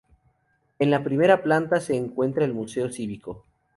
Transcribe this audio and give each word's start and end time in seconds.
En 0.79 0.89
la 0.89 1.03
primera 1.03 1.43
planta 1.43 1.79
se 1.79 1.95
encuentra 1.95 2.43
el 2.43 2.55
Museo 2.55 2.89
Civico. 2.89 3.45